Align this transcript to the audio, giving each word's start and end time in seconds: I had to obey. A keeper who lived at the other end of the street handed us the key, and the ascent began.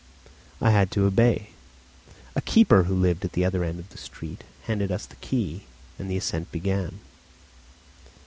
I 0.59 0.71
had 0.71 0.89
to 0.97 1.05
obey. 1.05 1.51
A 2.35 2.41
keeper 2.41 2.85
who 2.85 2.95
lived 2.95 3.23
at 3.23 3.33
the 3.33 3.45
other 3.45 3.63
end 3.63 3.77
of 3.79 3.89
the 3.89 3.99
street 3.99 4.43
handed 4.63 4.91
us 4.91 5.05
the 5.05 5.15
key, 5.17 5.65
and 5.99 6.09
the 6.09 6.17
ascent 6.17 6.51
began. 6.51 7.01